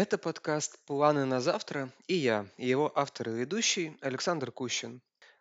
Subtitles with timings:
[0.00, 5.00] Это подкаст «Планы на завтра» и я, его автор и ведущий Александр Кущин.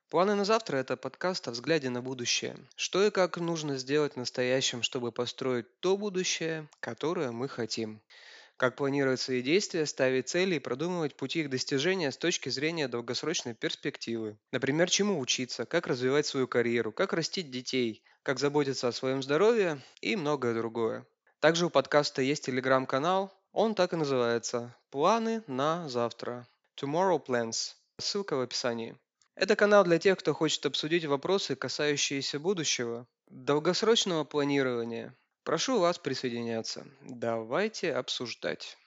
[0.10, 2.58] «Планы на завтра»– это подкаст о взгляде на будущее.
[2.76, 8.02] Что и как нужно сделать в настоящем, чтобы построить то будущее, которое мы хотим.
[8.58, 13.54] Как планировать свои действия, ставить цели и продумывать пути их достижения с точки зрения долгосрочной
[13.54, 14.40] перспективы.
[14.52, 19.80] Например, чему учиться, как развивать свою карьеру, как растить детей, как заботиться о своем здоровье
[20.02, 21.06] и многое другое.
[21.42, 26.48] Также у подкаста есть телеграм-канал, он так и называется «Планы на завтра».
[26.80, 27.74] Tomorrow Plans.
[27.98, 28.98] Ссылка в описании.
[29.36, 35.16] Это канал для тех, кто хочет обсудить вопросы, касающиеся будущего, долгосрочного планирования.
[35.44, 36.86] Прошу вас присоединяться.
[37.02, 38.78] Давайте обсуждать.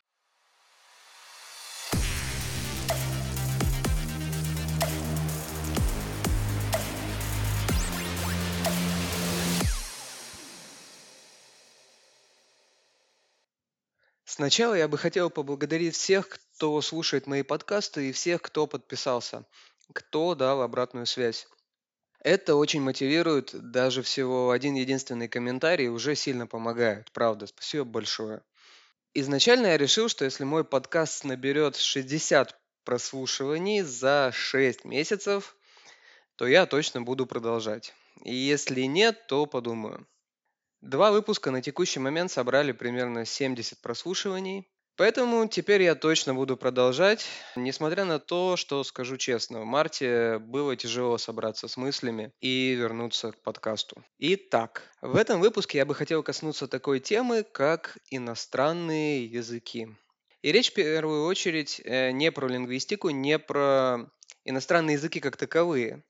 [14.41, 19.45] Сначала я бы хотел поблагодарить всех, кто слушает мои подкасты и всех, кто подписался,
[19.93, 21.47] кто дал обратную связь.
[22.21, 28.41] Это очень мотивирует, даже всего один единственный комментарий уже сильно помогает, правда, спасибо большое.
[29.13, 35.55] Изначально я решил, что если мой подкаст наберет 60 прослушиваний за 6 месяцев,
[36.37, 37.93] то я точно буду продолжать.
[38.25, 40.07] И если нет, то подумаю.
[40.81, 44.67] Два выпуска на текущий момент собрали примерно 70 прослушиваний.
[44.97, 50.77] Поэтому теперь я точно буду продолжать, несмотря на то, что скажу честно, в марте было
[50.77, 54.03] тяжело собраться с мыслями и вернуться к подкасту.
[54.19, 59.89] Итак, в этом выпуске я бы хотел коснуться такой темы, как иностранные языки.
[60.43, 64.11] И речь в первую очередь э, не про лингвистику, не про
[64.45, 66.03] иностранные языки как таковые,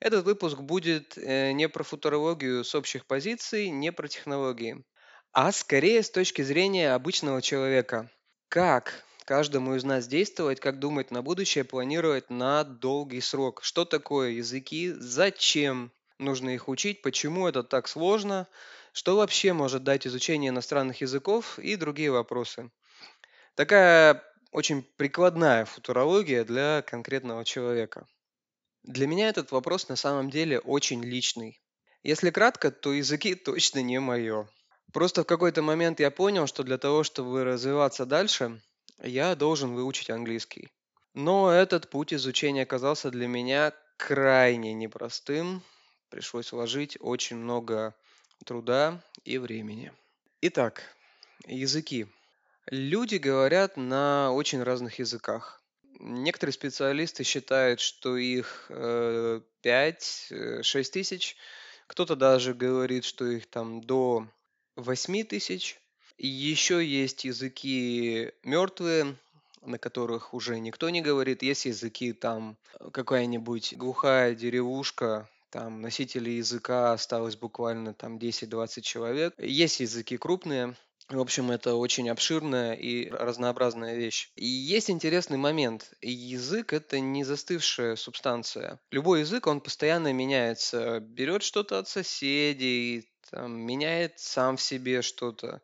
[0.00, 4.84] этот выпуск будет э, не про футурологию с общих позиций, не про технологии,
[5.32, 8.10] а скорее с точки зрения обычного человека.
[8.48, 13.60] Как каждому из нас действовать, как думать на будущее, планировать на долгий срок.
[13.62, 18.46] Что такое языки, зачем нужно их учить, почему это так сложно,
[18.92, 22.70] что вообще может дать изучение иностранных языков и другие вопросы.
[23.56, 28.06] Такая очень прикладная футурология для конкретного человека.
[28.86, 31.60] Для меня этот вопрос на самом деле очень личный.
[32.04, 34.48] Если кратко, то языки точно не мое.
[34.92, 38.62] Просто в какой-то момент я понял, что для того, чтобы развиваться дальше,
[39.02, 40.70] я должен выучить английский.
[41.14, 45.62] Но этот путь изучения оказался для меня крайне непростым.
[46.08, 47.94] Пришлось вложить очень много
[48.44, 49.92] труда и времени.
[50.42, 50.94] Итак,
[51.46, 52.06] языки.
[52.66, 55.60] Люди говорят на очень разных языках.
[55.98, 61.36] Некоторые специалисты считают, что их э, 5-6 э, тысяч.
[61.86, 64.26] Кто-то даже говорит, что их там до
[64.76, 65.80] 8 тысяч.
[66.18, 69.16] Еще есть языки мертвые,
[69.62, 71.42] на которых уже никто не говорит.
[71.42, 72.56] Есть языки там
[72.92, 79.34] какая-нибудь глухая деревушка, там носителей языка осталось буквально там 10-20 человек.
[79.38, 80.74] Есть языки крупные,
[81.08, 84.30] в общем, это очень обширная и разнообразная вещь.
[84.34, 85.92] И есть интересный момент.
[86.02, 88.80] Язык– это не застывшая субстанция.
[88.90, 90.98] Любой язык, он постоянно меняется.
[91.00, 95.62] Берет что-то от соседей, там, меняет сам в себе что-то.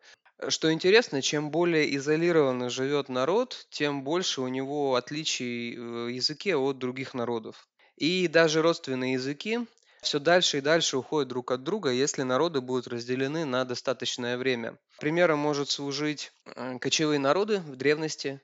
[0.48, 6.78] Что интересно, чем более изолированно живет народ, тем больше у него отличий в языке от
[6.78, 7.68] других народов.
[7.96, 9.60] И даже родственные языки
[10.02, 14.76] все дальше и дальше уходят друг от друга, если народы будут разделены на достаточное время.
[14.98, 18.40] Примером может служить э, кочевые народы в древности.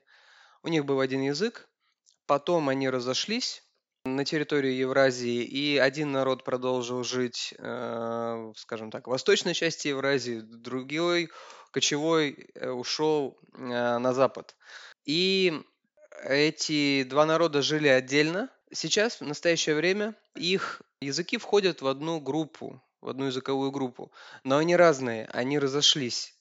[0.63, 1.67] У них был один язык,
[2.25, 3.61] потом они разошлись
[4.05, 10.39] на территории Евразии, и один народ продолжил жить, э, скажем так, в восточной части Евразии,
[10.39, 11.29] другой
[11.71, 14.55] кочевой э, ушел на запад.
[15.03, 15.61] И
[16.23, 18.49] эти два народа жили отдельно.
[18.71, 24.11] Сейчас, в настоящее время, их Языки входят в одну группу, в одну языковую группу,
[24.43, 26.35] но они разные, они разошлись.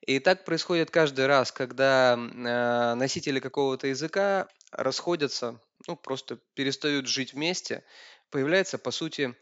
[0.00, 7.32] И так происходит каждый раз, когда э, носители какого-то языка расходятся, ну, просто перестают жить
[7.32, 7.84] вместе,
[8.30, 9.34] появляется, по сути,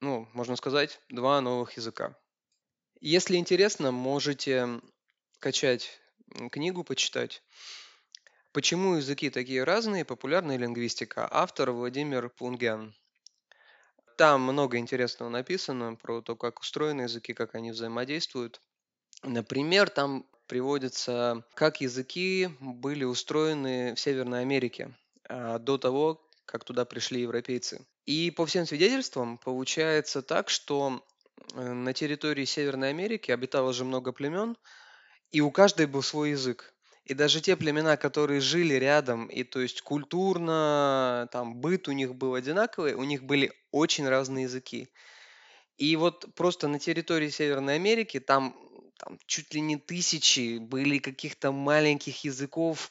[0.00, 2.16] ну, можно сказать, два новых языка.
[3.00, 4.80] Если интересно, можете
[5.40, 6.00] качать
[6.52, 7.42] книгу, почитать.
[8.52, 10.04] Почему языки такие разные?
[10.04, 11.26] Популярная лингвистика.
[11.28, 12.94] Автор Владимир Пунгян.
[14.16, 18.60] Там много интересного написано про то, как устроены языки, как они взаимодействуют.
[19.22, 24.94] Например, там приводится, как языки были устроены в Северной Америке
[25.28, 27.86] а, до того, как туда пришли европейцы.
[28.04, 31.02] И по всем свидетельствам получается так, что
[31.54, 34.56] э, на территории Северной Америки обитало же много племен,
[35.32, 36.73] и у каждой был свой язык.
[37.04, 42.14] И даже те племена, которые жили рядом, и то есть культурно, там быт у них
[42.14, 44.88] был одинаковый, у них были очень разные языки.
[45.76, 48.56] И вот просто на территории Северной Америки там,
[48.98, 52.90] там чуть ли не тысячи были каких-то маленьких языков,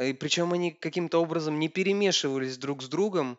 [0.00, 3.38] и причем они каким-то образом не перемешивались друг с другом,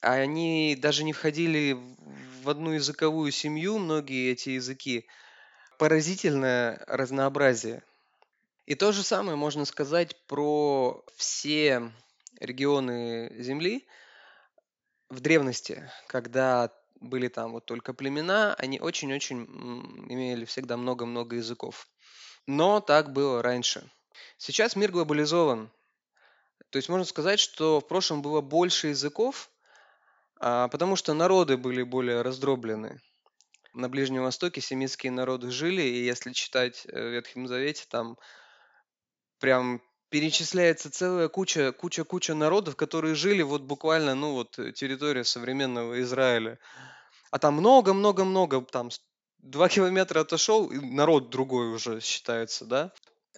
[0.00, 1.76] а они даже не входили
[2.42, 5.06] в одну языковую семью, многие эти языки.
[5.78, 7.82] Поразительное разнообразие.
[8.66, 11.92] И то же самое можно сказать про все
[12.40, 13.86] регионы Земли
[15.10, 19.44] в древности, когда были там вот только племена, они очень-очень
[20.08, 21.86] имели всегда много-много языков.
[22.46, 23.88] Но так было раньше.
[24.38, 25.70] Сейчас мир глобализован.
[26.70, 29.50] То есть можно сказать, что в прошлом было больше языков,
[30.40, 33.00] а, потому что народы были более раздроблены.
[33.74, 38.16] На Ближнем Востоке семитские народы жили, и если читать э, в Ветхом Завете, там
[39.38, 39.82] прям
[40.14, 46.00] перечисляется целая куча, куча, куча народов, которые жили вот буквально, ну вот э, территория современного
[46.02, 46.58] Израиля.
[47.30, 48.90] А там много-много-много, там
[49.38, 52.92] два километра отошел, и народ другой уже считается, да?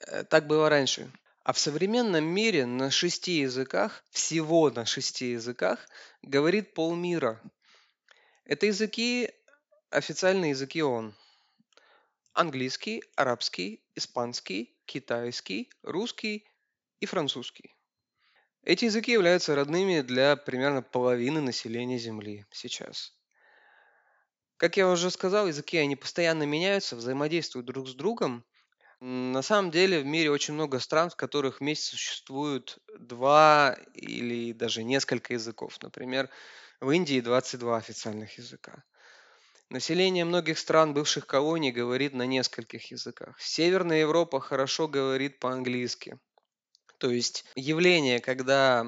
[0.06, 1.10] Э, так было раньше.
[1.44, 5.88] А в современном мире на шести языках, всего на шести языках,
[6.20, 7.40] говорит полмира.
[8.44, 9.30] Это языки,
[9.90, 11.14] официальные языки ООН.
[12.34, 16.48] Английский, арабский, испанский, китайский, русский
[17.00, 17.74] и французский.
[18.62, 23.16] Эти языки являются родными для примерно половины населения Земли сейчас.
[24.56, 28.44] Как я уже сказал, языки, они постоянно меняются, взаимодействуют друг с другом.
[29.00, 34.82] На самом деле в мире очень много стран, в которых вместе существуют два или даже
[34.82, 35.78] несколько языков.
[35.82, 36.30] Например,
[36.80, 38.82] в Индии 22 официальных языка.
[39.70, 43.40] Население многих стран бывших колоний говорит на нескольких языках.
[43.40, 46.20] Северная Европа хорошо говорит по-английски.
[46.98, 48.86] То есть явление, когда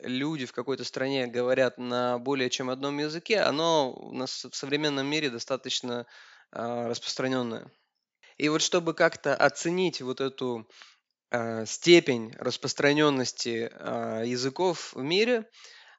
[0.00, 5.06] люди в какой-то стране говорят на более чем одном языке, оно у нас в современном
[5.06, 6.06] мире достаточно
[6.52, 7.70] э, распространенное.
[8.36, 10.68] И вот чтобы как-то оценить вот эту
[11.30, 15.48] э, степень распространенности э, языков в мире,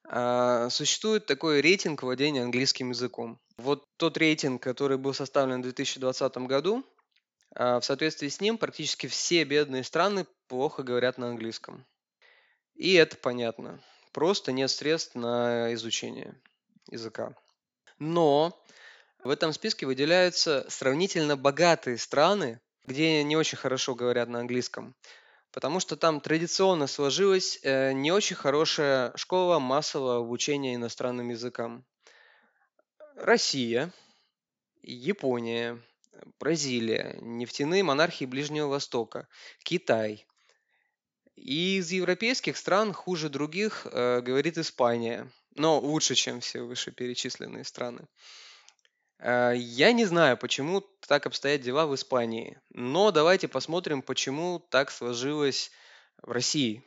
[0.07, 3.39] э, существует такой рейтинг владения английским языком.
[3.57, 6.85] Вот тот рейтинг, который был составлен в 2020 году,
[7.55, 11.85] в соответствии с ним практически все бедные страны плохо говорят на английском.
[12.75, 13.81] И это понятно.
[14.11, 16.39] Просто нет средств на изучение
[16.89, 17.33] языка.
[17.99, 18.59] Но
[19.23, 24.95] в этом списке выделяются сравнительно богатые страны, где не очень хорошо говорят на английском,
[25.51, 31.85] потому что там традиционно сложилась э, не очень хорошая школа массового обучения иностранным языкам.
[33.15, 33.91] Россия,
[34.83, 35.81] Япония,
[36.39, 39.27] Бразилия, нефтяные монархии Ближнего Востока,
[39.63, 40.25] Китай,
[41.35, 48.07] и из европейских стран хуже других э, говорит Испания, но лучше, чем все вышеперечисленные страны.
[49.19, 55.71] Я не знаю, почему так обстоят дела в Испании, но давайте посмотрим, почему так сложилось
[56.21, 56.83] в России.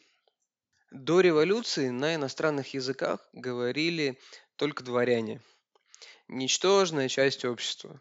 [0.91, 4.19] До революции на иностранных языках говорили
[4.57, 5.41] только дворяне,
[6.29, 8.01] ничтожная часть общества.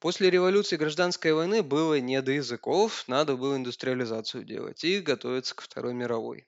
[0.00, 5.54] После революции и гражданской войны было не до языков, надо было индустриализацию делать и готовиться
[5.54, 6.46] к Второй мировой.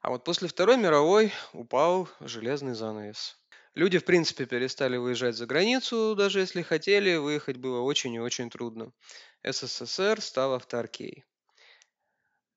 [0.00, 3.39] А вот после Второй мировой упал железный занавес.
[3.74, 8.50] Люди, в принципе, перестали выезжать за границу, даже если хотели, выехать было очень и очень
[8.50, 8.92] трудно.
[9.44, 11.24] СССР стал авторкей.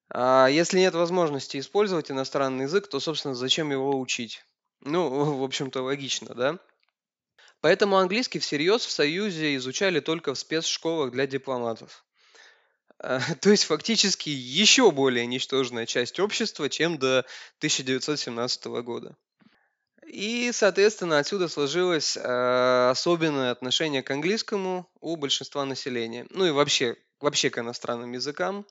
[0.09, 4.43] А если нет возможности использовать иностранный язык, то, собственно, зачем его учить?
[4.81, 6.59] Ну, в общем-то, логично, да?
[7.61, 12.05] Поэтому английский всерьез в Союзе изучали только в спецшколах для дипломатов.
[12.99, 17.19] А, то есть фактически еще более ничтожная часть общества, чем до
[17.59, 19.15] 1917 года.
[20.07, 26.25] И, соответственно, отсюда сложилось э, особенное отношение к английскому у большинства населения.
[26.29, 28.65] Ну и вообще, вообще к иностранным языкам.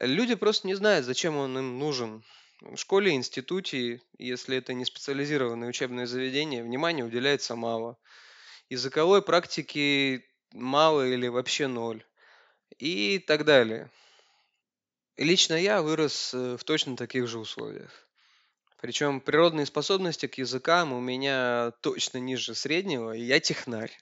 [0.00, 2.24] Люди просто не знают, зачем он им нужен.
[2.60, 7.96] В школе, институте, если это не специализированное учебное заведение, внимания уделяется мало.
[8.68, 12.04] Языковой практики мало или вообще ноль.
[12.78, 13.90] И так далее.
[15.16, 18.07] Лично я вырос э, в точно таких же условиях.
[18.80, 23.92] Причем природные способности к языкам у меня точно ниже среднего, и я технарь.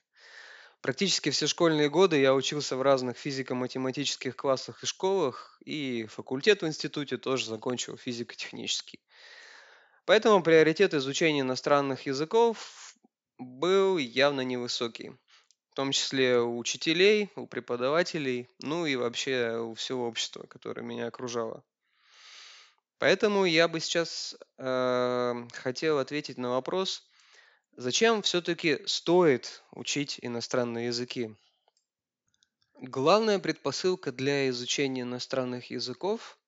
[0.82, 6.66] Практически все школьные годы я учился в разных физико-математических классах и школах, и факультет в
[6.66, 9.00] институте тоже закончил физико-технический.
[10.04, 12.94] Поэтому приоритет изучения иностранных языков
[13.38, 15.12] был явно невысокий.
[15.74, 21.64] том числе у учителей, у преподавателей, ну и вообще у всего общества, которое меня окружало.
[22.98, 27.06] Поэтому я бы сейчас э, хотел ответить на вопрос,
[27.76, 31.36] зачем все-таки стоит учить иностранные языки?
[32.80, 36.38] Главная предпосылка для изучения иностранных языков–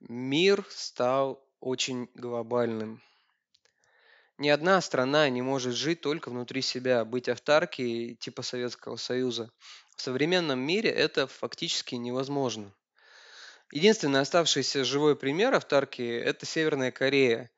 [0.00, 3.02] мир стал очень глобальным.
[4.38, 9.50] Ни одна страна не может жить только внутри себя, быть автаркией типа Советского Союза.
[9.96, 12.74] В современном мире это фактически невозможно.
[13.72, 17.50] Единственный оставшийся живой пример автаркии– это Северная Корея.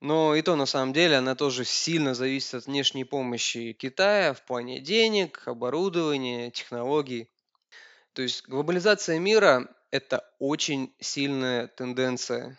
[0.00, 4.42] Но и то на самом деле она тоже сильно зависит от внешней помощи Китая в
[4.44, 7.30] плане денег, оборудования, технологий.
[8.12, 12.58] То есть глобализация мира– это очень сильная тенденция.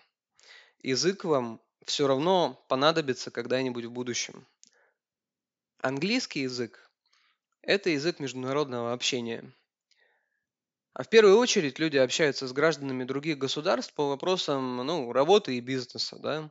[0.81, 4.47] Язык вам все равно понадобится когда-нибудь в будущем.
[5.81, 6.89] Английский язык–
[7.61, 9.53] это язык международного общения.
[10.97, 15.59] А в первую очередь люди общаются с гражданами других государств по вопросам ну, работы и
[15.59, 16.17] бизнеса.
[16.17, 16.49] Да?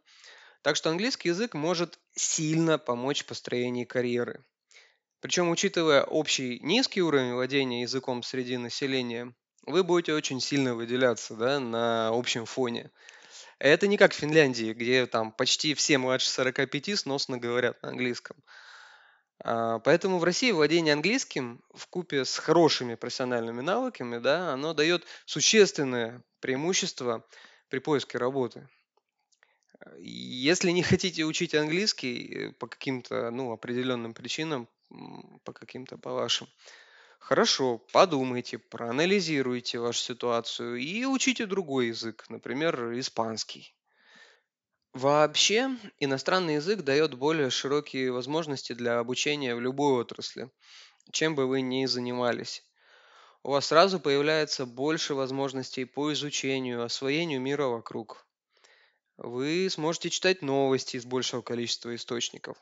[0.62, 4.44] Так что английский язык может сильно помочь в построении карьеры.
[5.18, 11.58] Причем, учитывая общий низкий уровень владения языком среди населения, вы будете очень сильно выделяться да,
[11.58, 12.92] на общем фоне.
[13.58, 18.36] Это не как в Финляндии, где там почти все младше 45 сносно говорят на английском.
[19.44, 25.04] А, поэтому в России владение английским в купе с хорошими профессиональными навыками, да, оно дает
[25.24, 27.26] существенное преимущество
[27.68, 28.68] при поиске работы.
[29.98, 34.68] Если не хотите учить английский э, по каким-то ну, определенным причинам,
[35.44, 36.48] по каким-то по вашим,
[37.26, 43.75] Хорошо, подумайте, проанализируйте вашу ситуацию и учите другой язык, например, испанский.
[44.96, 50.50] Вообще, иностранный язык дает более широкие возможности для обучения в любой отрасли,
[51.12, 52.64] чем бы вы ни занимались.
[53.42, 58.26] У вас сразу появляется больше возможностей по изучению, освоению мира вокруг.
[59.18, 62.56] Вы сможете читать новости из большего количества источников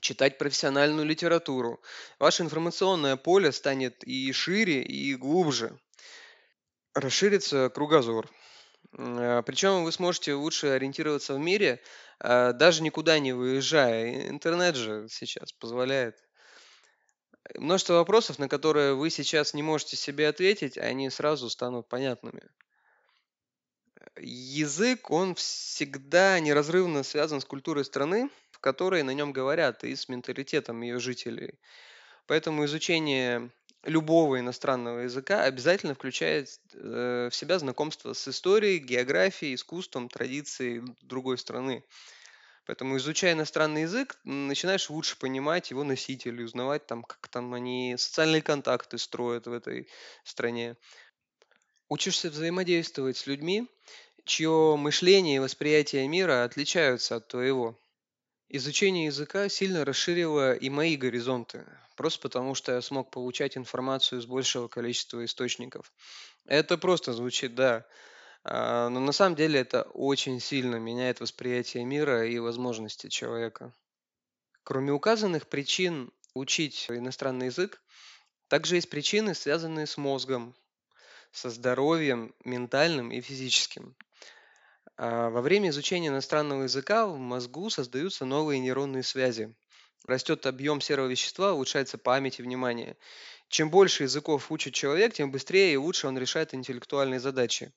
[0.00, 1.82] читать профессиональную литературу.
[2.18, 5.78] Ваше информационное поле станет и шире, и глубже.
[6.94, 8.30] Расширится кругозор.
[8.96, 11.82] А, Причем вы сможете лучше ориентироваться в мире,
[12.18, 14.28] а, даже никуда не выезжая.
[14.28, 16.16] Интернет же сейчас позволяет.
[17.54, 22.42] Множество вопросов, на которые вы сейчас не можете себе ответить, они сразу станут понятными.
[24.20, 30.08] Язык, он всегда неразрывно связан с культурой страны, в которой на нем говорят, и с
[30.08, 31.58] менталитетом ее жителей.
[32.26, 33.52] Поэтому изучение
[33.84, 41.38] любого иностранного языка обязательно включает э, в себя знакомство с историей, географией, искусством, традицией другой
[41.38, 41.84] страны.
[42.66, 48.42] Поэтому, изучая иностранный язык, начинаешь лучше понимать его носителей, узнавать там, как там они социальные
[48.42, 49.88] контакты строят в этой
[50.24, 50.76] стране.
[51.88, 53.66] Учишься взаимодействовать с людьми,
[54.24, 57.76] чье мышление и восприятие мира отличаются от твоего.
[58.52, 61.64] Изучение языка сильно расширило и мои горизонты,
[61.94, 65.92] просто потому что я смог получать информацию из большего количества источников.
[66.46, 67.86] Это просто звучит, да,
[68.42, 73.72] а, но на самом деле это очень сильно меняет восприятие мира и возможности человека.
[74.64, 77.80] Кроме указанных причин учить иностранный язык,
[78.48, 80.56] также есть причины, связанные с мозгом,
[81.30, 83.94] со здоровьем ментальным и физическим.
[85.02, 89.54] А, во время изучения иностранного языка в мозгу создаются новые нейронные связи.
[90.06, 92.98] Растет объем серого вещества, улучшается память и внимание.
[93.48, 97.72] Чем больше языков учит человек, тем быстрее и лучше он решает интеллектуальные задачи.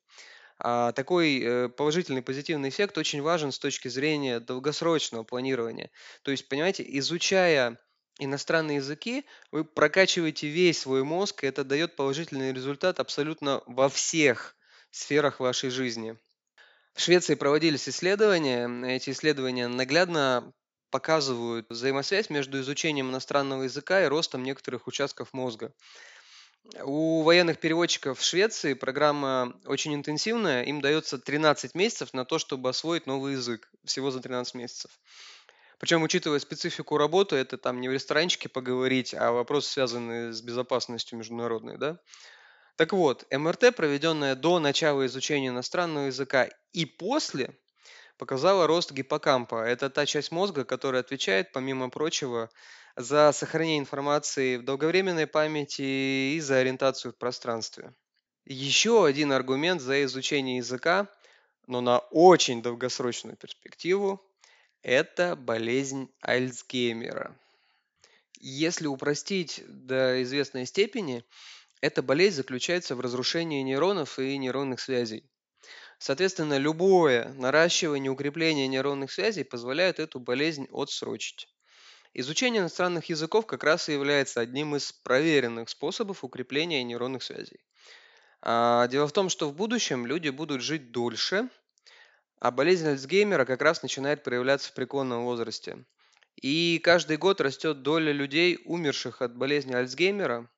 [0.60, 5.92] А такой э, положительный, позитивный эффект очень важен с точки зрения долгосрочного планирования.
[6.24, 7.80] То есть, понимаете, изучая
[8.20, 14.58] иностранные языки, вы прокачиваете весь свой мозг, и это дает положительный результат абсолютно во всех
[14.92, 16.18] сферах вашей жизни.
[16.94, 18.70] В Швеции проводились исследования.
[18.88, 20.54] Эти исследования наглядно
[20.92, 25.74] показывают взаимосвязь между изучением иностранного языка и ростом некоторых участков мозга.
[26.84, 30.64] У военных переводчиков в Швеции программа очень интенсивная.
[30.64, 33.70] Им дается 13 месяцев на то, чтобы освоить новый язык.
[33.84, 34.92] Всего за 13 месяцев.
[35.80, 41.18] Причем, учитывая специфику работы, это там не в ресторанчике поговорить, а вопросы, связанные с безопасностью
[41.18, 42.00] международной, да.
[42.76, 47.56] Так вот, МРТ, проведенная до начала изучения иностранного языка и после,
[48.18, 49.64] показала рост гиппокампа.
[49.64, 52.50] Это та часть мозга, которая отвечает, помимо прочего,
[52.96, 57.94] за сохранение информации в долговременной памяти и за ориентацию в пространстве.
[58.46, 61.08] Еще один аргумент за изучение языка,
[61.68, 64.22] но на очень долгосрочную перспективу,
[64.82, 67.36] это болезнь Альцгеймера.
[68.40, 71.24] Если упростить до известной степени,
[71.84, 75.30] эта болезнь заключается в разрушении нейронов и нейронных связей.
[76.00, 81.50] Соответственно, любое наращивание, укрепление нейронных связей позволяет эту болезнь отсрочить.
[82.14, 87.60] Изучение иностранных языков как раз и является одним из проверенных способов укрепления нейронных связей.
[88.42, 91.50] А, дело в том, что в будущем люди будут жить дольше,
[92.40, 95.84] а болезнь Альцгеймера как раз начинает проявляться в преклонном возрасте.
[96.42, 100.50] И каждый год растет доля людей, умерших от болезни Альцгеймера.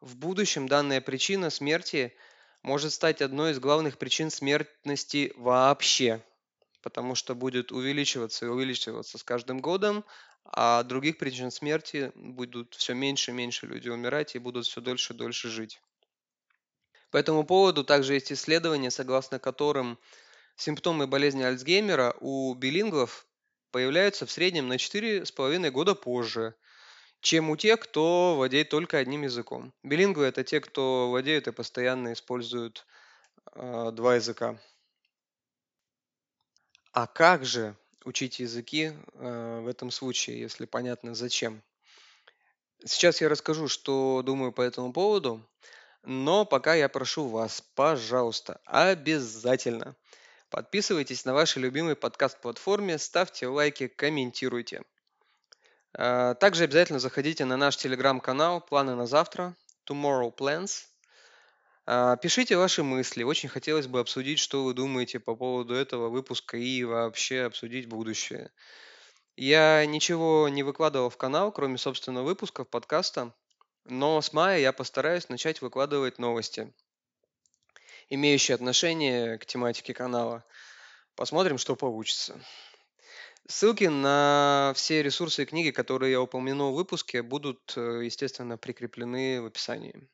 [0.00, 2.14] В будущем данная причина смерти
[2.62, 6.22] может стать одной из главных причин смертности вообще,
[6.82, 10.04] потому что будет увеличиваться и увеличиваться с каждым годом,
[10.44, 15.14] а других причин смерти будут все меньше и меньше люди умирать и будут все дольше
[15.14, 15.80] и дольше жить.
[17.10, 19.98] По этому поводу также есть исследования, согласно которым
[20.56, 23.26] симптомы болезни Альцгеймера у билингвов
[23.70, 26.54] появляются в среднем на 4,5 года позже,
[27.20, 29.72] чем у тех, кто владеет только одним языком.
[29.82, 32.86] Билингвы– это те, кто владеют и постоянно используют
[33.54, 34.58] э, два языка.
[36.92, 41.62] А как же учить языки э, в этом случае, если понятно зачем?
[42.84, 45.44] Сейчас я расскажу, что думаю по этому поводу,
[46.02, 49.96] но пока я прошу вас, пожалуйста, обязательно
[50.50, 54.82] подписывайтесь на вашей любимой подкаст-платформе, ставьте лайки, комментируйте–
[55.96, 59.56] также обязательно заходите на наш телеграм-канал «Планы на завтра»
[59.88, 60.86] Tomorrow Plans.
[61.86, 63.22] Э, пишите ваши мысли.
[63.22, 68.50] Очень хотелось бы обсудить, что вы думаете по поводу этого выпуска и вообще обсудить будущее.
[69.36, 73.32] Я ничего не выкладывал в канал, кроме, собственно, выпусков подкаста,
[73.84, 76.72] но с мая я постараюсь начать выкладывать новости,
[78.08, 80.44] имеющие отношение к тематике канала.
[81.14, 82.40] Посмотрим, что получится.
[83.48, 89.40] Ссылки на все ресурсы и книги, которые я упомянул в выпуске, будут, э, естественно, прикреплены
[89.40, 90.08] в описании.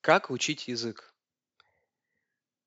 [0.00, 1.14] Как учить язык?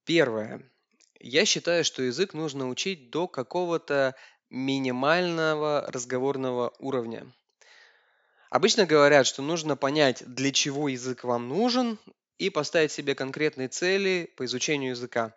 [0.06, 0.72] Первое.
[1.20, 4.16] Я считаю, что язык нужно учить до какого-то
[4.50, 7.32] минимального разговорного уровня.
[8.50, 12.00] Обычно говорят, что нужно понять, для чего язык вам нужен,
[12.38, 15.34] и поставить себе конкретные цели по изучению языка.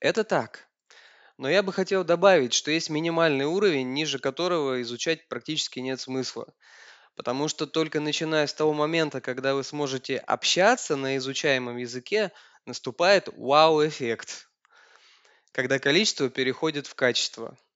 [0.00, 0.66] Это так.
[1.38, 6.52] Но я бы хотел добавить, что есть минимальный уровень, ниже которого изучать практически нет смысла.
[7.14, 12.32] Потому что только начиная с того момента, когда вы сможете общаться на изучаемом языке,
[12.66, 14.48] наступает вау-эффект,
[15.52, 17.56] когда количество переходит в качество–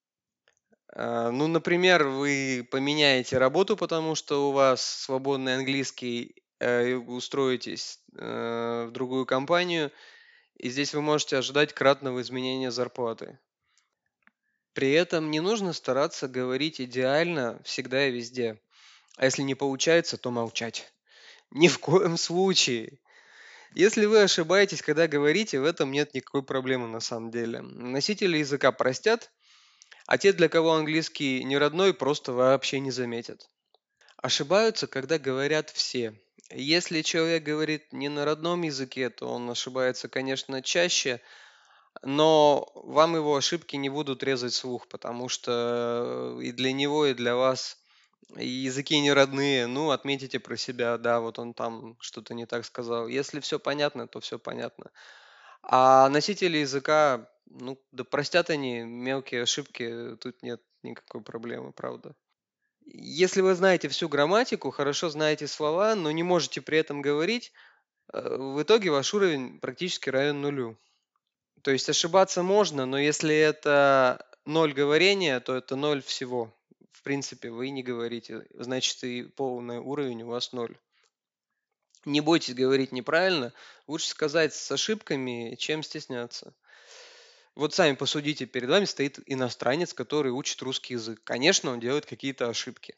[0.95, 8.87] а, ну, например, вы поменяете работу, потому что у вас свободный английский, э, устроитесь э,
[8.89, 9.91] в другую компанию,
[10.57, 13.41] и здесь вы можете ожидать кратного изменения зарплаты.
[14.73, 18.61] При этом не нужно стараться говорить идеально всегда и везде.
[19.17, 20.93] А если не получается, то молчать.
[21.51, 23.01] Ни в коем случае.
[23.75, 27.63] Если вы ошибаетесь, когда говорите, в этом нет никакой проблемы на самом деле.
[27.63, 29.33] Носители языка простят–
[30.07, 33.49] а те, для кого английский не родной, просто вообще не заметят.
[34.17, 36.19] Ошибаются, когда говорят все.
[36.51, 41.21] Если человек говорит не на родном языке, то он ошибается, конечно, чаще,
[42.03, 47.35] но вам его ошибки не будут резать слух, потому что и для него, и для
[47.35, 47.79] вас
[48.37, 49.67] языки не родные.
[49.67, 53.09] Ну, отметите про себя, да, вот он там что-то не так сказал.
[53.09, 54.91] Если все понятно, то все понятно.
[55.63, 62.15] А носители языка ну, да простят они мелкие ошибки, тут нет никакой проблемы, правда.
[62.85, 67.53] Если вы знаете всю грамматику, хорошо знаете слова, но не можете при этом говорить,
[68.13, 70.77] э, в итоге ваш уровень практически равен нулю.
[71.63, 76.55] То есть ошибаться можно, но если это ноль говорения, то это ноль всего.
[76.93, 80.77] В принципе, вы не говорите, значит и полный уровень у вас ноль.
[82.05, 83.55] Не бойтесь говорить неправильно,
[83.87, 86.55] лучше сказать с ошибками, чем стесняться.
[87.55, 91.21] Вот сами посудите, перед вами стоит иностранец, который учит русский язык.
[91.23, 92.97] Конечно, он делает какие-то ошибки.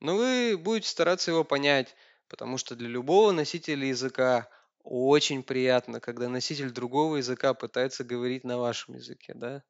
[0.00, 1.96] Но вы будете стараться его понять,
[2.28, 4.48] потому что для любого носителя языка
[4.82, 9.62] очень приятно, когда носитель другого языка пытается говорить на вашем языке, да?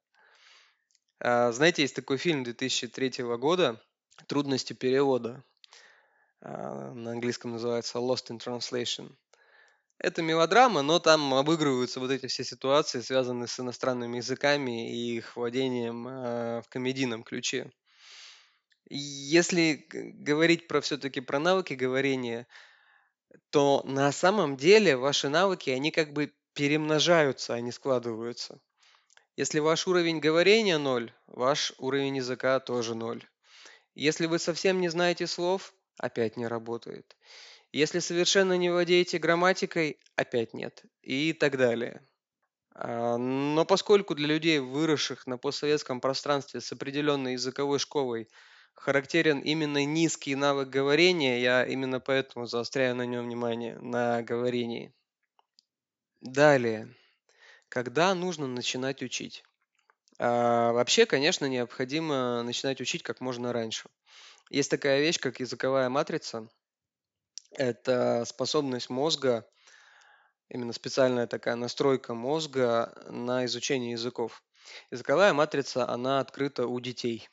[1.19, 3.81] А, знаете, есть такой фильм 2003 года
[4.27, 5.43] «Трудности перевода».
[6.41, 9.15] А, на английском называется Lost in Translation.
[9.99, 15.35] Это мелодрама, но там обыгрываются вот эти все ситуации, связанные с иностранными языками и их
[15.35, 17.69] владением э, в комедийном ключе.
[18.89, 22.47] Если говорить про все-таки про навыки говорения,
[23.49, 28.59] то на самом деле ваши навыки, они как бы перемножаются, они складываются.
[29.35, 33.27] Если ваш уровень говорения ноль, ваш уровень языка тоже ноль.
[33.95, 37.17] Если вы совсем не знаете слов, опять не работает.
[37.71, 40.83] Если совершенно не владеете грамматикой, опять нет.
[41.01, 42.07] И так далее.
[42.75, 48.29] А, Но поскольку для людей, выросших на постсоветском пространстве с определенной языковой школой,
[48.75, 54.93] характерен именно низкий навык говорения, я именно поэтому заостряю на нем внимание, на говорении.
[56.21, 56.95] Далее.
[57.69, 59.43] Когда нужно начинать учить?
[60.19, 63.89] А, Вообще, конечно, необходимо начинать учить как можно раньше.
[64.49, 66.49] Есть такая вещь, как языковая матрица.
[67.51, 69.45] Это способность мозга
[70.49, 74.43] именно специальная такая настройка мозга на изучение языков.
[74.91, 77.29] Языковая матрица, она открыта у детей,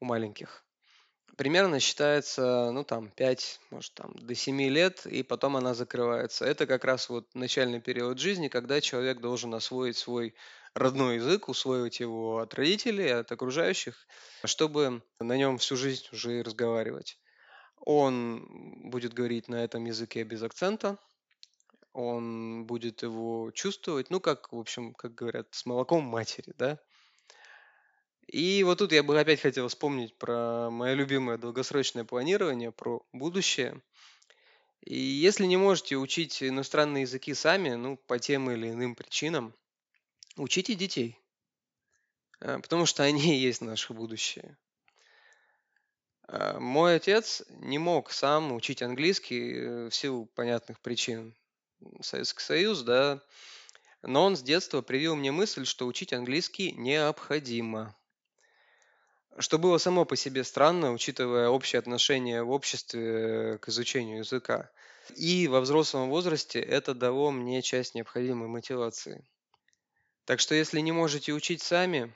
[0.00, 0.64] у маленьких.
[1.36, 6.44] Примерно считается, ну там, 5, может там, до 7 лет, и потом она закрывается.
[6.44, 10.34] Это как раз вот начальный период жизни, когда человек должен освоить свой
[10.74, 14.06] родной язык, усвоить его от родителей, от окружающих,
[14.44, 17.19] чтобы на нем всю жизнь уже и разговаривать.
[17.80, 20.98] Он будет говорить на этом языке без акцента,
[21.92, 26.78] он будет его чувствовать, ну, как, в общем, как говорят, с молоком матери, да.
[28.26, 33.82] И вот тут я бы опять хотел вспомнить про мое любимое долгосрочное планирование, про будущее.
[34.82, 39.52] И если не можете учить иностранные языки сами, ну, по тем или иным причинам,
[40.36, 41.18] учите детей,
[42.40, 44.56] а, потому что они и есть наше будущее.
[46.32, 51.34] А, Мой отец не мог сам учить английский э, в силу понятных причин.
[52.02, 53.20] Советский Союз, да,
[54.02, 57.96] но он с детства привил мне мысль, что учить английский необходимо.
[59.38, 64.70] Что было само по себе странно, учитывая общее отношение в обществе к изучению языка.
[65.16, 69.26] И во взрослом возрасте это дало мне часть необходимой мотивации.
[70.26, 72.14] Так что если не можете учить сами,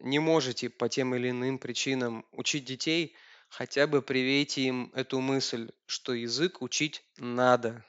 [0.00, 3.14] не можете по тем или иным причинам учить детей,
[3.52, 7.84] хотя бы привейте им эту мысль, что язык учить надо.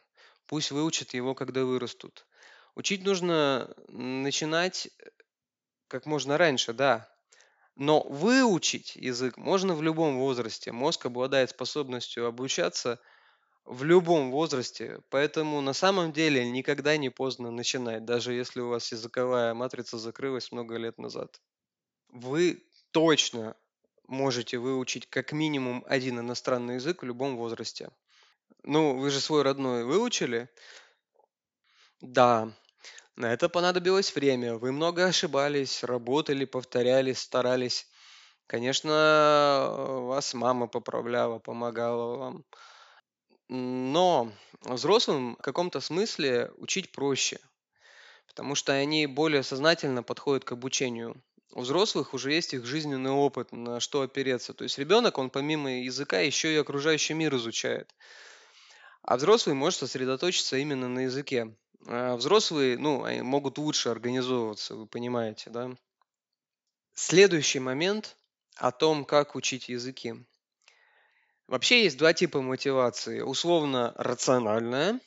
[0.46, 2.28] Пусть выучат его, когда вырастут.
[2.76, 4.90] Учить нужно начинать
[5.88, 7.10] как можно раньше, да.
[7.76, 10.74] Но выучить язык можно в любом возрасте.
[10.74, 13.00] Мозг обладает способностью обучаться
[13.64, 15.00] в любом возрасте.
[15.10, 20.52] Поэтому на самом деле никогда не поздно начинать, даже если у вас языковая матрица закрылась
[20.52, 21.42] много лет назад.
[22.10, 23.56] Вы точно
[24.08, 27.90] можете выучить как минимум один иностранный язык в любом возрасте.
[28.64, 30.50] Ну, вы же свой родной выучили?
[32.02, 32.52] Да,
[33.16, 34.56] на это понадобилось время.
[34.56, 37.88] Вы много ошибались, работали, повторяли, старались.
[38.48, 39.68] Конечно,
[40.08, 42.46] вас мама поправляла, помогала вам.
[43.50, 47.40] Но взрослым в каком-то смысле учить проще,
[48.28, 51.22] потому что они более сознательно подходят к обучению.
[51.54, 54.56] У взрослых уже есть их жизненный опыт, на что опереться.
[54.56, 57.94] То есть ребенок, он помимо языка еще и окружающий мир изучает.
[59.04, 61.56] А взрослый может сосредоточиться именно на языке.
[61.86, 65.70] А взрослые, ну, могут лучше организовываться, вы понимаете, да?
[66.96, 68.18] Следующий момент
[68.56, 70.16] о том, как учить языки.
[71.48, 73.22] Вообще есть два типа мотивации.
[73.22, 75.00] Условно рациональная.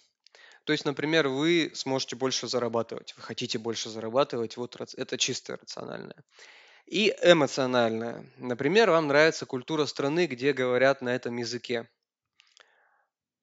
[0.66, 3.14] То есть, например, вы сможете больше зарабатывать.
[3.16, 4.57] Вы хотите больше зарабатывать.
[4.57, 6.24] Вот это чистая рациональная.
[6.87, 8.26] И эмоциональная.
[8.37, 11.88] Например, вам нравится культура страны, где говорят на этом языке.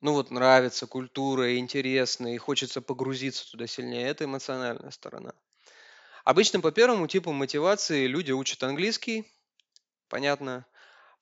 [0.02, 4.06] Ну вот нравится культура, интересно, и хочется погрузиться туда сильнее.
[4.10, 5.34] Это эмоциональная сторона.
[6.26, 9.32] Обычно по первому типу мотивации люди учат английский,
[10.10, 10.66] понятно.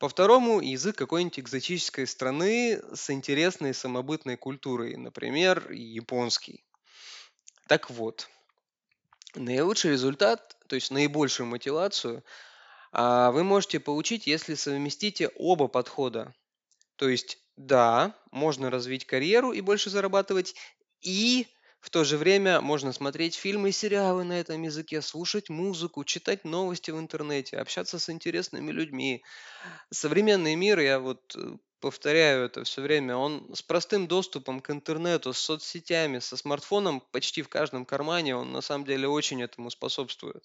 [0.02, 6.64] По второму язык какой-нибудь экзотической страны с интересной самобытной культурой, например, японский.
[7.68, 8.28] Так вот,
[9.36, 12.24] наилучший результат, то есть наибольшую мотивацию,
[12.92, 16.34] а, вы можете получить, если совместите оба подхода.
[16.96, 20.56] То есть, да, можно развить карьеру и больше зарабатывать,
[21.02, 21.46] и
[21.82, 26.46] в то же время можно смотреть фильмы и сериалы на этом языке, слушать музыку, читать
[26.46, 29.24] новости в интернете, общаться с интересными людьми.
[29.90, 35.34] Современный мир, я вот э, повторяю это все время, он с простым доступом к интернету,
[35.34, 40.44] с соцсетями, со смартфоном почти в каждом кармане, он на самом деле очень этому способствует.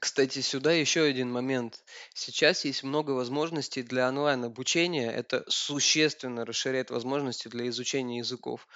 [0.00, 1.84] Кстати, сюда еще один момент.
[2.14, 5.10] Сейчас есть много возможностей для онлайн-обучения.
[5.10, 8.68] Это существенно расширяет возможности для изучения языков.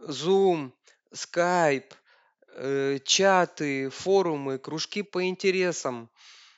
[0.00, 0.72] Zoom,
[1.12, 1.92] Skype,
[2.54, 6.10] э, чаты, форумы, кружки по интересам.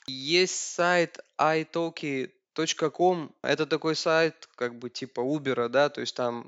[0.07, 2.31] Есть сайт italki
[2.93, 6.45] .com это такой сайт, как бы типа Uber, да, то есть там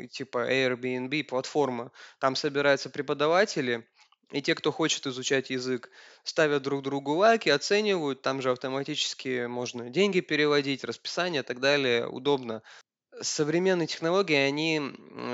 [0.00, 1.92] э, типа Airbnb, платформа.
[2.18, 3.86] Там собираются преподаватели,
[4.32, 5.90] и те, кто хочет изучать язык,
[6.24, 12.08] ставят друг другу лайки, оценивают, там же автоматически можно деньги переводить, расписание и так далее,
[12.08, 12.62] удобно.
[13.20, 14.80] Современные технологии, они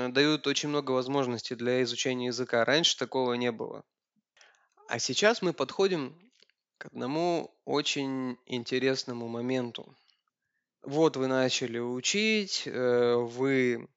[0.09, 2.63] дают очень много возможностей для изучения языка.
[2.63, 3.83] Раньше такого не было.
[4.87, 6.17] А сейчас мы подходим
[6.77, 9.95] к одному очень интересному моменту.
[10.81, 13.87] Вот вы начали учить, э, вы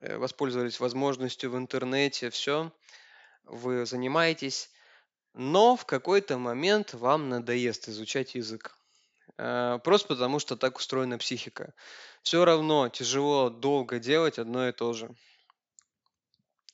[0.00, 2.72] э, воспользовались возможностью в интернете, все,
[3.42, 4.70] вы занимаетесь,
[5.34, 8.78] но в какой-то момент вам надоест изучать язык.
[9.36, 11.74] Э, просто потому, что так устроена психика.
[12.22, 15.14] Все равно тяжело долго делать одно и то же.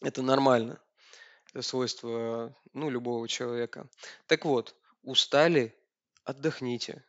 [0.03, 0.81] Это нормально.
[1.53, 3.89] Это свойство ну, любого человека.
[4.27, 5.75] Так вот, устали,
[6.25, 7.05] отдохните.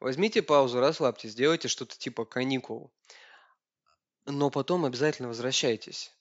[0.00, 2.92] Возьмите паузу, расслабьтесь, сделайте что-то типа каникул.
[4.26, 6.12] Но потом обязательно возвращайтесь.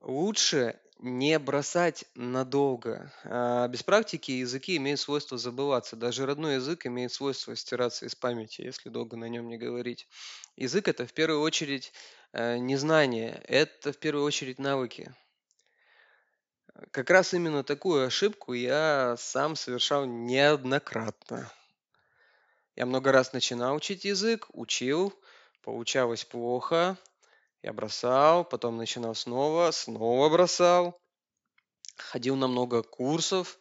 [0.00, 3.12] Лучше не бросать надолго.
[3.24, 5.96] А без практики языки имеют свойство забываться.
[5.96, 10.08] Даже родной язык имеет свойство стираться из памяти, если долго на нем не говорить.
[10.56, 11.92] Язык это в первую очередь
[12.32, 15.14] э, не знание, это в первую очередь навыки.
[16.90, 21.50] Как раз именно такую ошибку я сам совершал неоднократно.
[22.76, 25.12] Я много раз начинал учить язык, учил,
[25.62, 26.96] получалось плохо,
[27.68, 30.98] я бросал, потом начинал снова, снова бросал,
[31.96, 33.58] ходил на много курсов,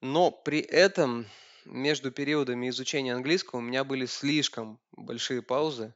[0.00, 1.26] но при этом
[1.66, 5.94] между периодами изучения английского у меня были слишком большие паузы.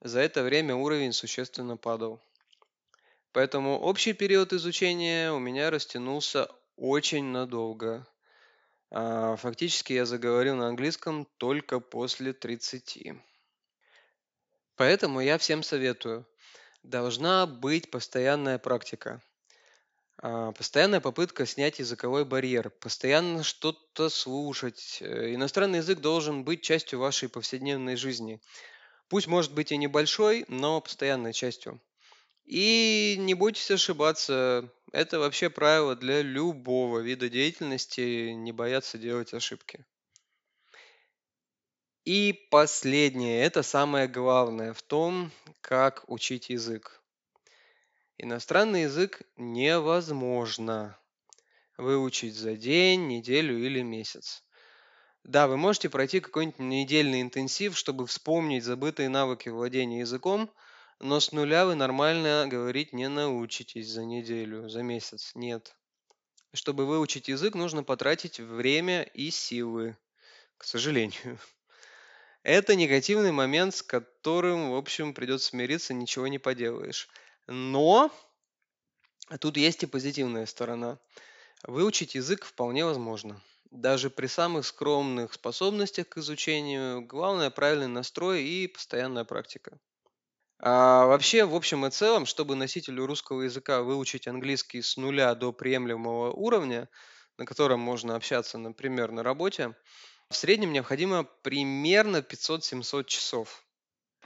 [0.00, 2.20] За это время уровень существенно падал.
[3.30, 8.04] Поэтому общий период изучения у меня растянулся очень надолго.
[8.90, 13.12] А, фактически я заговорил на английском только после 30.
[14.74, 16.26] Поэтому я всем советую.
[16.84, 19.22] Должна быть постоянная практика.
[20.18, 24.98] А, постоянная попытка снять языковой барьер, постоянно что-то слушать.
[25.00, 28.38] Э, иностранный язык должен быть частью вашей повседневной жизни.
[29.08, 31.80] Пусть может быть и небольшой, но постоянной частью.
[32.44, 34.70] И не бойтесь ошибаться.
[34.92, 39.86] Это вообще правило для любого вида деятельности, не бояться делать ошибки.
[42.04, 47.02] И последнее, это самое главное в том, как учить язык.
[48.18, 50.98] Иностранный язык невозможно
[51.76, 54.44] выучить за день, неделю или месяц.
[55.24, 60.50] Да, вы можете пройти какой-нибудь недельный интенсив, чтобы вспомнить забытые навыки владения языком–
[61.00, 65.32] но с нуля вы нормально говорить не научитесь за неделю, за месяц.
[65.34, 65.76] Нет.
[66.52, 69.96] Чтобы выучить язык, нужно потратить время и силы.
[70.56, 71.38] К сожалению.
[72.44, 77.08] Это негативный момент, с которым, в общем, придется смириться, ничего не поделаешь.
[77.46, 78.12] Но
[79.40, 80.98] тут есть и позитивная сторона.
[81.66, 83.40] Выучить язык вполне возможно.
[83.70, 89.78] Даже при самых скромных способностях к изучению, главное правильный настрой и постоянная практика.
[90.60, 95.52] А, вообще, в общем и целом, чтобы носителю русского языка выучить английский с нуля до
[95.52, 96.90] приемлемого уровня,
[97.38, 99.74] на котором можно общаться, например, на работе,
[100.30, 103.64] в среднем необходимо примерно 500-700 часов.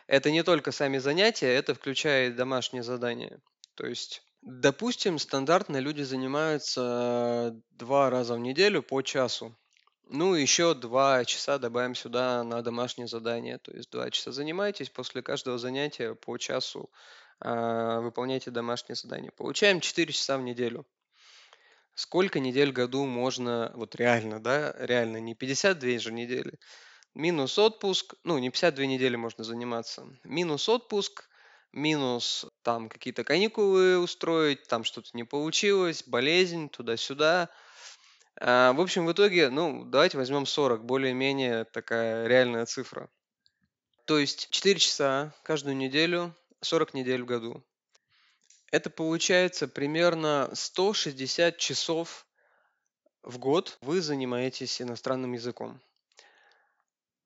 [0.06, 3.40] Это не только сами занятия, это включает домашние задания.
[3.74, 9.56] То есть, допустим, стандартно люди занимаются два раза в неделю по часу.
[10.10, 13.58] Ну, еще два часа добавим сюда на домашнее задание.
[13.58, 16.90] То есть два часа занимайтесь, после каждого занятия по часу
[17.40, 19.30] а, выполняйте домашнее задание.
[19.32, 20.86] Получаем 4 часа в неделю.
[21.98, 26.52] Сколько недель в году можно, вот реально, да, реально, не 52 же недели,
[27.14, 31.28] минус отпуск, ну, не 52 недели можно заниматься, минус отпуск,
[31.72, 37.48] минус там какие-то каникулы устроить, там что-то не получилось, болезнь, туда-сюда–
[38.40, 43.10] а, в общем, в итоге, ну, давайте возьмем 40, более-менее такая реальная цифра.
[44.04, 47.64] То есть 4 часа каждую неделю, 40 недель в году.
[48.70, 52.26] Это получается примерно 160 часов
[53.22, 55.80] в год вы занимаетесь иностранным языком.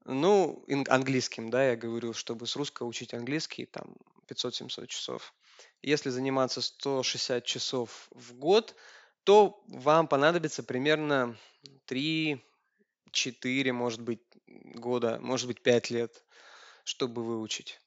[0.05, 3.94] Ну, английским, да, я говорю, чтобы с русского учить английский, там
[4.26, 5.35] 500-700 часов.
[5.81, 8.74] Если заниматься 160 часов в год,
[9.24, 11.37] то вам понадобится примерно
[11.87, 12.40] 3-4,
[13.72, 16.24] может быть, года, может быть, 5 лет,
[16.83, 17.81] чтобы выучить.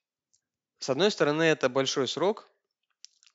[0.80, 2.50] С одной стороны, это большой срок,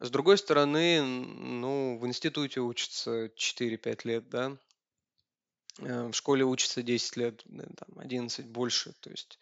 [0.00, 4.56] с другой стороны, ну, в институте учатся 4-5 лет, да,
[5.78, 9.38] э, в школе учатся 10 лет, там, 11, больше, то есть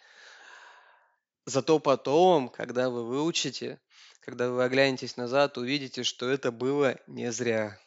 [1.49, 3.81] Зато потом, когда вы выучите,
[4.21, 7.81] когда вы оглянетесь назад, увидите, что это было не зря.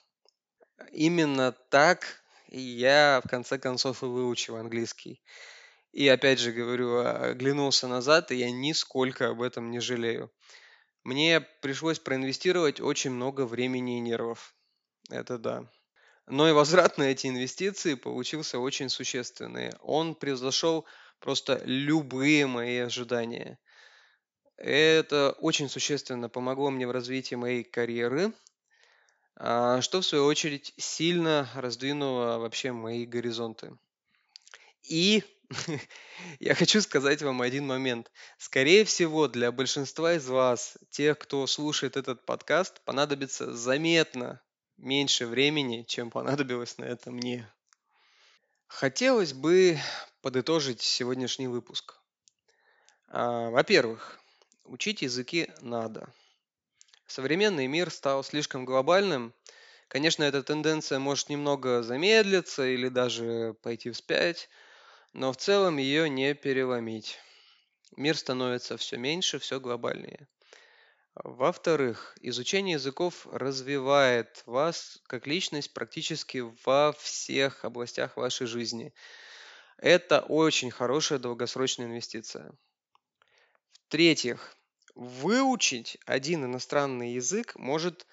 [0.92, 5.22] Именно так я в конце концов и выучил английский.
[5.92, 10.32] И опять же говорю, оглянулся назад, и я нисколько об этом не жалею.
[11.04, 14.56] Мне пришлось проинвестировать очень много времени и нервов.
[15.10, 15.70] Это да.
[16.28, 19.72] Но и возврат на эти инвестиции получился очень существенный.
[19.82, 20.86] Он превзошел
[21.20, 23.60] просто любые мои ожидания.
[24.58, 28.32] Это очень существенно помогло мне в развитии моей карьеры,
[29.36, 33.76] а, что в свою очередь сильно раздвинуло вообще мои горизонты.
[34.84, 35.24] И
[36.40, 38.12] я хочу сказать вам один момент.
[38.38, 44.42] Скорее всего, для большинства из вас, тех, кто слушает этот подкаст, понадобится заметно
[44.78, 47.52] меньше времени, чем понадобилось на это мне.
[48.68, 49.78] Хотелось бы
[50.22, 52.00] подытожить сегодняшний выпуск.
[53.10, 54.20] А, во-первых,
[54.64, 56.14] учить языки надо.
[57.08, 59.34] Современный мир стал слишком глобальным.
[59.90, 64.48] Конечно, эта тенденция может немного замедлиться или даже пойти вспять,
[65.14, 67.20] но в целом ее не переломить.
[67.98, 70.28] Мир становится все меньше, все глобальнее.
[71.16, 78.94] Во-вторых, изучение языков развивает вас как личность практически во всех областях вашей жизни.
[79.78, 82.54] Это очень хорошая долгосрочная инвестиция.
[83.88, 84.56] В-третьих,
[84.96, 88.08] выучить один иностранный язык может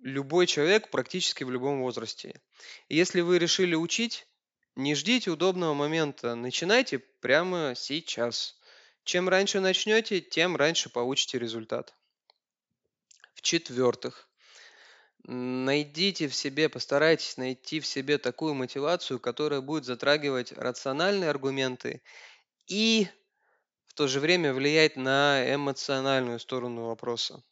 [0.00, 2.40] любой человек практически в любом возрасте.
[2.88, 4.26] И если вы решили учить,
[4.76, 8.58] не ждите удобного момента, начинайте прямо сейчас.
[9.04, 11.94] Чем раньше начнете, тем раньше получите результат.
[13.34, 14.28] В-четвертых,
[15.24, 22.02] найдите в себе, постарайтесь найти в себе такую мотивацию, которая будет затрагивать рациональные аргументы
[22.66, 23.08] и
[23.88, 27.42] в то же время влиять на эмоциональную сторону вопроса.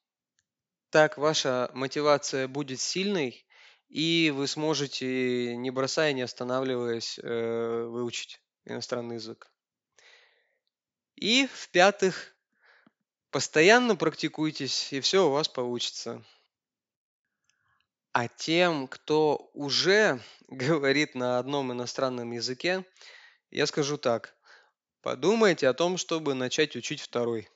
[0.90, 3.44] Так ваша мотивация будет сильной,
[3.90, 9.50] и вы сможете, не бросая, не останавливаясь, э, выучить иностранный язык.
[11.16, 12.34] И в-пятых,
[13.30, 16.24] постоянно практикуйтесь, и все у вас получится.
[18.12, 22.84] А тем, кто уже говорит на одном иностранном языке,
[23.50, 24.36] я скажу так.
[25.02, 27.48] Подумайте о том, чтобы начать учить второй.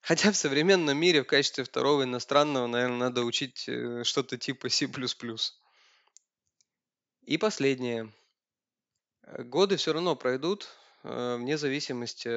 [0.00, 4.88] Хотя в современном мире в качестве второго иностранного, наверное, надо учить э, что-то типа C++.
[7.22, 8.12] И последнее.
[9.22, 10.68] Годы все равно пройдут,
[11.04, 12.28] э, вне зависимости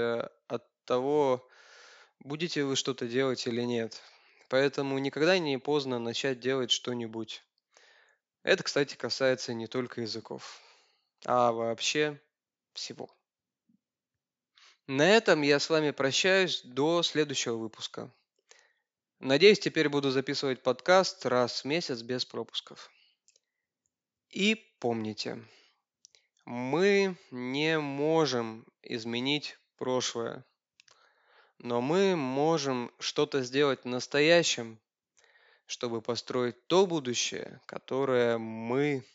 [0.47, 1.47] от того,
[2.19, 4.02] будете вы что-то делать или нет.
[4.50, 7.41] Поэтому никогда не поздно начать делать что-нибудь.
[8.43, 10.62] Это, кстати, касается не только языков,
[11.26, 12.19] а вообще
[12.74, 13.10] всего.
[14.93, 18.12] На этом я с вами прощаюсь до следующего выпуска.
[19.19, 22.91] Надеюсь, теперь буду записывать подкаст раз в месяц без пропусков.
[24.32, 25.41] И помните,
[26.43, 30.43] мы не можем изменить прошлое,
[31.58, 34.77] но мы можем что-то сделать в настоящем,
[35.67, 39.06] чтобы построить то будущее, которое мы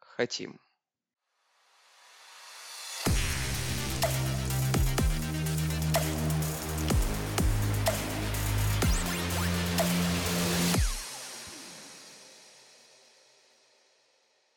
[0.00, 0.58] хотим.